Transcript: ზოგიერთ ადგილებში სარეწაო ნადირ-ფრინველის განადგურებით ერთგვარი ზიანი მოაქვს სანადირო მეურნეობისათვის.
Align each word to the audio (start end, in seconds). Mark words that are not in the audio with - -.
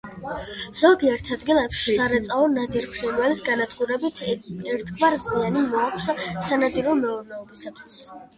ზოგიერთ 0.83 1.27
ადგილებში 1.35 1.93
სარეწაო 1.97 2.47
ნადირ-ფრინველის 2.53 3.43
განადგურებით 3.51 4.23
ერთგვარი 4.31 5.21
ზიანი 5.29 5.63
მოაქვს 5.69 6.09
სანადირო 6.49 6.99
მეურნეობისათვის. 7.05 8.03